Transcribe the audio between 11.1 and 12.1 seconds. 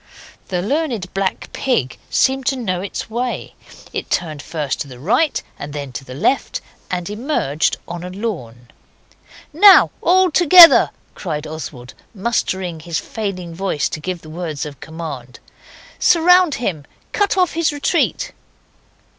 cried Oswald,